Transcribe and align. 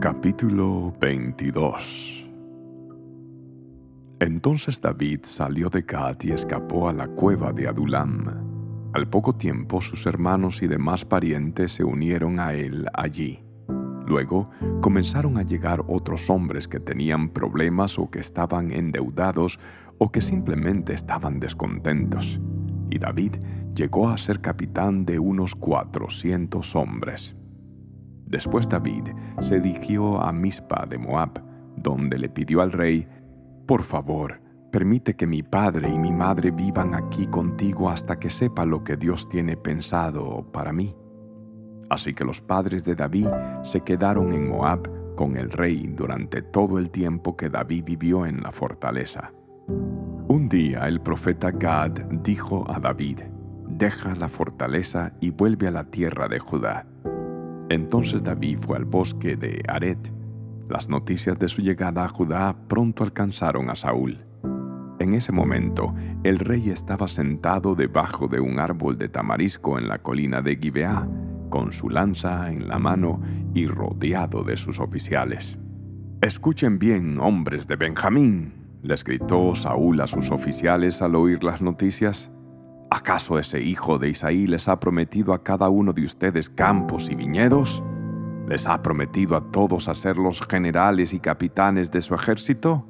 Capítulo 0.00 0.94
22 0.98 2.26
Entonces 4.18 4.80
David 4.80 5.20
salió 5.24 5.68
de 5.68 5.82
Gad 5.82 6.16
y 6.22 6.32
escapó 6.32 6.88
a 6.88 6.94
la 6.94 7.06
cueva 7.06 7.52
de 7.52 7.68
Adulam. 7.68 8.90
Al 8.94 9.10
poco 9.10 9.34
tiempo 9.34 9.82
sus 9.82 10.06
hermanos 10.06 10.62
y 10.62 10.68
demás 10.68 11.04
parientes 11.04 11.72
se 11.72 11.84
unieron 11.84 12.40
a 12.40 12.54
él 12.54 12.86
allí. 12.94 13.44
Luego 14.06 14.50
comenzaron 14.80 15.36
a 15.36 15.42
llegar 15.42 15.84
otros 15.86 16.30
hombres 16.30 16.66
que 16.66 16.80
tenían 16.80 17.28
problemas 17.28 17.98
o 17.98 18.10
que 18.10 18.20
estaban 18.20 18.72
endeudados 18.72 19.60
o 19.98 20.10
que 20.10 20.22
simplemente 20.22 20.94
estaban 20.94 21.40
descontentos. 21.40 22.40
Y 22.88 22.98
David 22.98 23.36
llegó 23.74 24.08
a 24.08 24.16
ser 24.16 24.40
capitán 24.40 25.04
de 25.04 25.18
unos 25.18 25.54
cuatrocientos 25.54 26.74
hombres. 26.74 27.36
Después 28.30 28.68
David 28.68 29.08
se 29.40 29.60
dirigió 29.60 30.22
a 30.22 30.32
Mispa 30.32 30.86
de 30.88 30.98
Moab, 30.98 31.42
donde 31.76 32.16
le 32.16 32.28
pidió 32.28 32.62
al 32.62 32.70
rey, 32.70 33.06
Por 33.66 33.82
favor, 33.82 34.40
permite 34.70 35.14
que 35.14 35.26
mi 35.26 35.42
padre 35.42 35.88
y 35.88 35.98
mi 35.98 36.12
madre 36.12 36.52
vivan 36.52 36.94
aquí 36.94 37.26
contigo 37.26 37.90
hasta 37.90 38.20
que 38.20 38.30
sepa 38.30 38.64
lo 38.64 38.84
que 38.84 38.96
Dios 38.96 39.28
tiene 39.28 39.56
pensado 39.56 40.46
para 40.52 40.72
mí. 40.72 40.94
Así 41.88 42.14
que 42.14 42.24
los 42.24 42.40
padres 42.40 42.84
de 42.84 42.94
David 42.94 43.26
se 43.64 43.80
quedaron 43.80 44.32
en 44.32 44.48
Moab 44.48 44.88
con 45.16 45.36
el 45.36 45.50
rey 45.50 45.88
durante 45.88 46.40
todo 46.40 46.78
el 46.78 46.90
tiempo 46.90 47.36
que 47.36 47.48
David 47.48 47.84
vivió 47.84 48.26
en 48.26 48.42
la 48.42 48.52
fortaleza. 48.52 49.32
Un 50.28 50.48
día 50.48 50.86
el 50.86 51.00
profeta 51.00 51.50
Gad 51.50 51.98
dijo 52.22 52.64
a 52.70 52.78
David, 52.78 53.22
Deja 53.66 54.14
la 54.14 54.28
fortaleza 54.28 55.12
y 55.20 55.30
vuelve 55.30 55.66
a 55.66 55.72
la 55.72 55.84
tierra 55.84 56.28
de 56.28 56.38
Judá 56.38 56.86
entonces 57.70 58.22
David 58.22 58.58
fue 58.60 58.76
al 58.76 58.84
bosque 58.84 59.36
de 59.36 59.62
Aret. 59.68 60.12
Las 60.68 60.88
noticias 60.88 61.38
de 61.38 61.48
su 61.48 61.62
llegada 61.62 62.04
a 62.04 62.08
Judá 62.08 62.54
pronto 62.68 63.04
alcanzaron 63.04 63.70
a 63.70 63.76
Saúl. 63.76 64.24
En 64.98 65.14
ese 65.14 65.32
momento, 65.32 65.94
el 66.24 66.38
rey 66.38 66.68
estaba 66.68 67.08
sentado 67.08 67.74
debajo 67.74 68.28
de 68.28 68.40
un 68.40 68.58
árbol 68.58 68.98
de 68.98 69.08
tamarisco 69.08 69.78
en 69.78 69.88
la 69.88 69.98
colina 69.98 70.42
de 70.42 70.56
Gibeá, 70.56 71.08
con 71.48 71.72
su 71.72 71.88
lanza 71.88 72.50
en 72.52 72.68
la 72.68 72.78
mano 72.78 73.20
y 73.54 73.66
rodeado 73.66 74.44
de 74.44 74.56
sus 74.56 74.78
oficiales. 74.78 75.58
Escuchen 76.20 76.78
bien, 76.78 77.18
hombres 77.18 77.66
de 77.66 77.76
Benjamín, 77.76 78.52
les 78.82 79.04
gritó 79.04 79.54
Saúl 79.54 80.00
a 80.00 80.06
sus 80.06 80.30
oficiales 80.30 81.02
al 81.02 81.14
oír 81.14 81.44
las 81.44 81.62
noticias. 81.62 82.30
¿Acaso 82.90 83.38
ese 83.38 83.62
hijo 83.62 83.98
de 83.98 84.08
Isaí 84.08 84.48
les 84.48 84.68
ha 84.68 84.80
prometido 84.80 85.32
a 85.32 85.44
cada 85.44 85.68
uno 85.68 85.92
de 85.92 86.02
ustedes 86.02 86.50
campos 86.50 87.08
y 87.08 87.14
viñedos? 87.14 87.84
¿Les 88.48 88.66
ha 88.66 88.82
prometido 88.82 89.36
a 89.36 89.52
todos 89.52 89.88
hacer 89.88 90.16
los 90.16 90.42
generales 90.42 91.14
y 91.14 91.20
capitanes 91.20 91.92
de 91.92 92.02
su 92.02 92.16
ejército? 92.16 92.84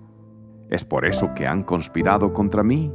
¿Es 0.70 0.86
por 0.86 1.04
eso 1.04 1.34
que 1.34 1.46
han 1.46 1.64
conspirado 1.64 2.32
contra 2.32 2.62
mí? 2.62 2.90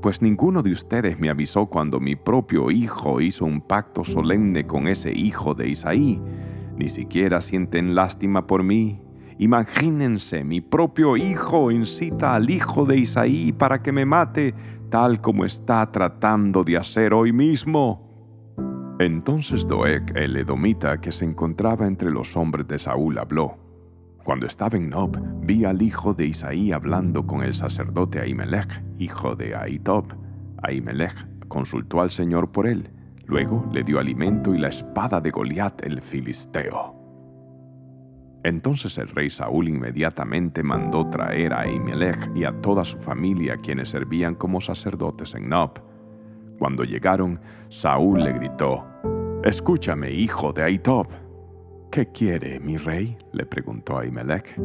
Pues 0.00 0.22
ninguno 0.22 0.62
de 0.62 0.70
ustedes 0.70 1.18
me 1.18 1.28
avisó 1.28 1.66
cuando 1.66 1.98
mi 1.98 2.14
propio 2.14 2.70
hijo 2.70 3.20
hizo 3.20 3.44
un 3.44 3.60
pacto 3.60 4.04
solemne 4.04 4.64
con 4.64 4.86
ese 4.86 5.10
hijo 5.10 5.54
de 5.54 5.70
Isaí. 5.70 6.22
Ni 6.76 6.88
siquiera 6.88 7.40
sienten 7.40 7.96
lástima 7.96 8.46
por 8.46 8.62
mí. 8.62 9.02
Imagínense, 9.38 10.44
mi 10.44 10.60
propio 10.60 11.16
hijo 11.16 11.70
incita 11.70 12.34
al 12.34 12.50
hijo 12.50 12.84
de 12.84 12.98
Isaí 12.98 13.52
para 13.52 13.82
que 13.82 13.92
me 13.92 14.06
mate 14.06 14.54
tal 14.90 15.20
como 15.20 15.44
está 15.44 15.90
tratando 15.90 16.62
de 16.62 16.76
hacer 16.76 17.12
hoy 17.12 17.32
mismo. 17.32 18.04
Entonces 19.00 19.66
Doeg, 19.66 20.16
el 20.16 20.36
edomita 20.36 21.00
que 21.00 21.10
se 21.10 21.24
encontraba 21.24 21.86
entre 21.86 22.10
los 22.10 22.36
hombres 22.36 22.68
de 22.68 22.78
Saúl, 22.78 23.18
habló. 23.18 23.58
Cuando 24.22 24.46
estaba 24.46 24.76
en 24.76 24.88
Nob, 24.88 25.18
vi 25.42 25.64
al 25.64 25.82
hijo 25.82 26.14
de 26.14 26.26
Isaí 26.26 26.72
hablando 26.72 27.26
con 27.26 27.42
el 27.42 27.54
sacerdote 27.54 28.20
Ahimelech, 28.20 28.82
hijo 28.98 29.34
de 29.34 29.56
Ahitob. 29.56 30.06
Ahimelech 30.62 31.48
consultó 31.48 32.00
al 32.00 32.10
Señor 32.10 32.52
por 32.52 32.68
él. 32.68 32.88
Luego 33.26 33.68
le 33.72 33.82
dio 33.82 33.98
alimento 33.98 34.54
y 34.54 34.58
la 34.58 34.68
espada 34.68 35.20
de 35.20 35.30
Goliat 35.30 35.82
el 35.84 36.00
filisteo. 36.00 37.03
Entonces 38.44 38.98
el 38.98 39.08
rey 39.08 39.30
Saúl 39.30 39.68
inmediatamente 39.68 40.62
mandó 40.62 41.08
traer 41.08 41.54
a 41.54 41.60
Ahimelech 41.60 42.30
y 42.36 42.44
a 42.44 42.52
toda 42.60 42.84
su 42.84 42.98
familia 42.98 43.56
quienes 43.56 43.88
servían 43.88 44.34
como 44.34 44.60
sacerdotes 44.60 45.34
en 45.34 45.48
Nob. 45.48 45.80
Cuando 46.58 46.84
llegaron, 46.84 47.40
Saúl 47.70 48.22
le 48.22 48.34
gritó, 48.34 48.84
Escúchame, 49.42 50.10
hijo 50.10 50.52
de 50.52 50.62
Aitob. 50.62 51.08
¿Qué 51.90 52.06
quiere, 52.12 52.60
mi 52.60 52.76
rey? 52.76 53.16
le 53.32 53.46
preguntó 53.46 53.98
Ahimelech. 53.98 54.60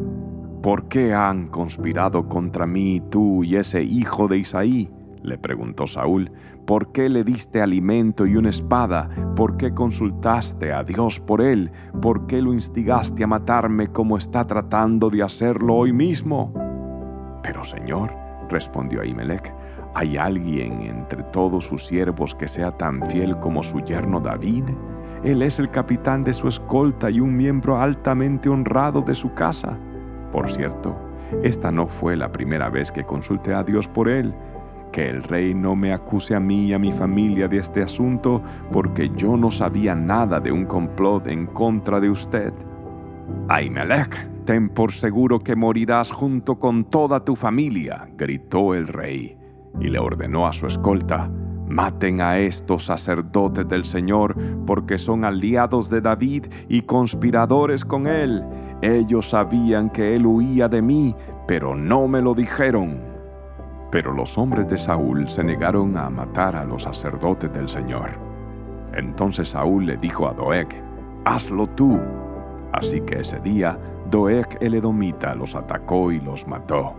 ¿Por 0.62 0.88
qué 0.88 1.14
han 1.14 1.48
conspirado 1.48 2.28
contra 2.28 2.66
mí 2.66 3.02
tú 3.10 3.42
y 3.44 3.56
ese 3.56 3.82
hijo 3.82 4.28
de 4.28 4.38
Isaí? 4.38 4.90
Le 5.22 5.38
preguntó 5.38 5.86
Saúl, 5.86 6.30
¿por 6.66 6.92
qué 6.92 7.08
le 7.08 7.24
diste 7.24 7.60
alimento 7.60 8.26
y 8.26 8.36
una 8.36 8.50
espada? 8.50 9.08
¿Por 9.36 9.56
qué 9.56 9.72
consultaste 9.72 10.72
a 10.72 10.82
Dios 10.82 11.20
por 11.20 11.40
él? 11.40 11.70
¿Por 12.00 12.26
qué 12.26 12.40
lo 12.40 12.52
instigaste 12.52 13.24
a 13.24 13.26
matarme 13.26 13.88
como 13.88 14.16
está 14.16 14.46
tratando 14.46 15.10
de 15.10 15.22
hacerlo 15.22 15.76
hoy 15.76 15.92
mismo? 15.92 16.52
Pero 17.42 17.64
Señor, 17.64 18.10
respondió 18.48 19.02
Ahimelech, 19.02 19.54
¿hay 19.94 20.16
alguien 20.16 20.82
entre 20.82 21.22
todos 21.24 21.64
sus 21.64 21.86
siervos 21.86 22.34
que 22.34 22.48
sea 22.48 22.76
tan 22.76 23.02
fiel 23.02 23.38
como 23.38 23.62
su 23.62 23.80
yerno 23.80 24.20
David? 24.20 24.64
Él 25.24 25.42
es 25.42 25.58
el 25.58 25.70
capitán 25.70 26.24
de 26.24 26.32
su 26.32 26.48
escolta 26.48 27.10
y 27.10 27.20
un 27.20 27.36
miembro 27.36 27.78
altamente 27.80 28.48
honrado 28.48 29.02
de 29.02 29.14
su 29.14 29.34
casa. 29.34 29.76
Por 30.32 30.48
cierto, 30.48 30.96
esta 31.42 31.70
no 31.70 31.86
fue 31.86 32.16
la 32.16 32.32
primera 32.32 32.70
vez 32.70 32.90
que 32.90 33.04
consulté 33.04 33.54
a 33.54 33.62
Dios 33.62 33.86
por 33.86 34.08
él, 34.08 34.34
que 34.92 35.08
el 35.08 35.22
rey 35.22 35.54
no 35.54 35.76
me 35.76 35.92
acuse 35.92 36.34
a 36.34 36.40
mí 36.40 36.66
y 36.66 36.72
a 36.72 36.78
mi 36.78 36.92
familia 36.92 37.48
de 37.48 37.58
este 37.58 37.82
asunto, 37.82 38.42
porque 38.72 39.10
yo 39.16 39.36
no 39.36 39.50
sabía 39.50 39.94
nada 39.94 40.40
de 40.40 40.52
un 40.52 40.64
complot 40.66 41.26
en 41.26 41.46
contra 41.46 42.00
de 42.00 42.10
usted. 42.10 42.52
Ahimelech, 43.48 44.44
ten 44.44 44.68
por 44.68 44.92
seguro 44.92 45.38
que 45.40 45.56
morirás 45.56 46.10
junto 46.10 46.58
con 46.58 46.84
toda 46.84 47.24
tu 47.24 47.36
familia, 47.36 48.08
gritó 48.16 48.74
el 48.74 48.88
rey, 48.88 49.36
y 49.80 49.88
le 49.88 49.98
ordenó 49.98 50.46
a 50.46 50.52
su 50.52 50.66
escolta, 50.66 51.30
Maten 51.70 52.20
a 52.20 52.36
estos 52.36 52.86
sacerdotes 52.86 53.68
del 53.68 53.84
Señor, 53.84 54.34
porque 54.66 54.98
son 54.98 55.24
aliados 55.24 55.88
de 55.88 56.00
David 56.00 56.46
y 56.68 56.82
conspiradores 56.82 57.84
con 57.84 58.08
él. 58.08 58.42
Ellos 58.82 59.30
sabían 59.30 59.88
que 59.88 60.16
él 60.16 60.26
huía 60.26 60.68
de 60.68 60.82
mí, 60.82 61.14
pero 61.46 61.76
no 61.76 62.08
me 62.08 62.20
lo 62.20 62.34
dijeron. 62.34 63.09
Pero 63.90 64.12
los 64.12 64.38
hombres 64.38 64.68
de 64.68 64.78
Saúl 64.78 65.28
se 65.28 65.42
negaron 65.42 65.96
a 65.96 66.08
matar 66.08 66.54
a 66.54 66.64
los 66.64 66.84
sacerdotes 66.84 67.52
del 67.52 67.68
Señor. 67.68 68.10
Entonces 68.94 69.48
Saúl 69.48 69.86
le 69.86 69.96
dijo 69.96 70.28
a 70.28 70.32
Doeg, 70.32 70.68
Hazlo 71.24 71.66
tú. 71.68 71.98
Así 72.72 73.00
que 73.00 73.20
ese 73.20 73.40
día 73.40 73.78
Doeg 74.10 74.46
el 74.60 74.74
edomita 74.74 75.34
los 75.34 75.54
atacó 75.54 76.12
y 76.12 76.20
los 76.20 76.46
mató. 76.46 76.94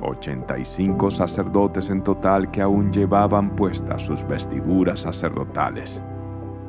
Ochenta 0.00 0.58
y 0.58 0.64
cinco 0.64 1.12
sacerdotes 1.12 1.88
en 1.88 2.02
total 2.02 2.50
que 2.50 2.60
aún 2.60 2.92
llevaban 2.92 3.50
puestas 3.54 4.02
sus 4.02 4.26
vestiduras 4.26 5.00
sacerdotales. 5.00 6.02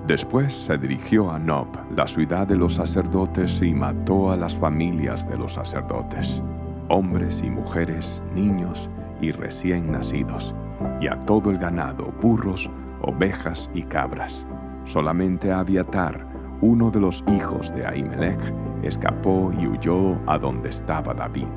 Después 0.05 0.53
se 0.53 0.77
dirigió 0.77 1.31
a 1.31 1.39
Nob, 1.39 1.67
la 1.95 2.07
ciudad 2.07 2.45
de 2.45 2.57
los 2.57 2.75
sacerdotes, 2.75 3.61
y 3.61 3.73
mató 3.73 4.31
a 4.31 4.37
las 4.37 4.55
familias 4.55 5.27
de 5.27 5.37
los 5.37 5.53
sacerdotes, 5.53 6.43
hombres 6.89 7.41
y 7.43 7.49
mujeres, 7.49 8.21
niños 8.35 8.89
y 9.23 9.31
recién 9.31 9.91
nacidos, 9.91 10.53
y 10.99 11.07
a 11.07 11.17
todo 11.17 11.49
el 11.49 11.57
ganado, 11.57 12.13
burros, 12.21 12.69
ovejas 13.01 13.69
y 13.73 13.83
cabras. 13.83 14.45
Solamente 14.83 15.51
Abiatar, 15.51 16.25
uno 16.59 16.91
de 16.91 16.99
los 16.99 17.23
hijos 17.33 17.73
de 17.73 17.85
Ahimelech, 17.85 18.53
escapó 18.83 19.51
y 19.57 19.65
huyó 19.65 20.17
a 20.27 20.37
donde 20.37 20.69
estaba 20.69 21.13
David. 21.13 21.47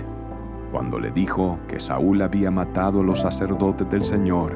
Cuando 0.70 1.00
le 1.00 1.10
dijo 1.10 1.58
que 1.66 1.80
Saúl 1.80 2.22
había 2.22 2.50
matado 2.52 3.00
a 3.00 3.02
los 3.02 3.20
sacerdotes 3.20 3.88
del 3.90 4.04
Señor, 4.04 4.52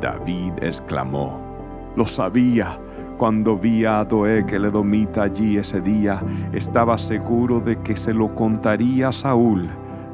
David 0.00 0.52
exclamó, 0.62 1.38
Lo 1.96 2.06
sabía. 2.06 2.78
Cuando 3.18 3.58
vi 3.58 3.84
a 3.84 4.04
Doeg 4.04 4.54
el 4.54 4.66
Edomita 4.66 5.24
allí 5.24 5.58
ese 5.58 5.80
día, 5.80 6.22
estaba 6.52 6.96
seguro 6.96 7.60
de 7.60 7.76
que 7.80 7.96
se 7.96 8.14
lo 8.14 8.32
contaría 8.34 9.08
a 9.08 9.12
Saúl 9.12 9.68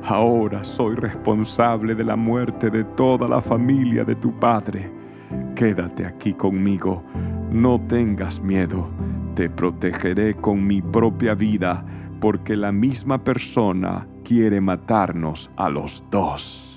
Ahora 0.06 0.62
soy 0.62 0.96
responsable 0.96 1.94
de 1.94 2.04
la 2.04 2.14
muerte 2.14 2.68
de 2.68 2.84
toda 2.84 3.26
la 3.26 3.40
familia 3.40 4.04
de 4.04 4.14
tu 4.14 4.38
padre. 4.38 4.92
Quédate 5.56 6.04
aquí 6.04 6.34
conmigo, 6.34 7.02
no 7.50 7.80
tengas 7.88 8.38
miedo, 8.38 8.86
te 9.34 9.48
protegeré 9.48 10.34
con 10.34 10.66
mi 10.66 10.82
propia 10.82 11.34
vida, 11.34 11.82
porque 12.20 12.54
la 12.54 12.70
misma 12.70 13.24
persona 13.24 14.06
quiere 14.24 14.60
matarnos 14.60 15.50
a 15.56 15.70
los 15.70 16.04
dos. 16.10 16.73